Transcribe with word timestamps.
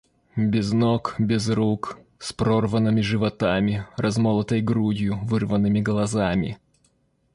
Без 0.35 0.71
ног, 0.73 1.13
без 1.19 1.47
рук, 1.49 1.99
с 2.17 2.33
прорванными 2.33 3.01
животами, 3.01 3.85
размолотой 3.97 4.59
грудью, 4.59 5.19
вырванными 5.25 5.79
глазами. 5.79 6.57